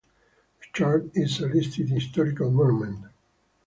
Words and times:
The 0.61 0.65
church 0.73 1.11
is 1.13 1.39
a 1.41 1.45
listed 1.47 1.89
historical 1.89 2.49
monument. 2.49 3.11